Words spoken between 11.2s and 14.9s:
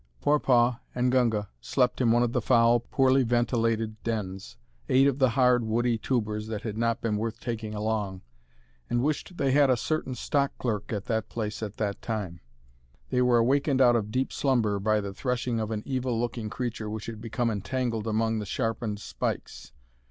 place at that time. They were awakened out of deep slumber